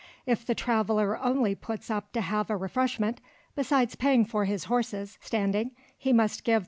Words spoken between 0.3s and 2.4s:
the traveller only puts up to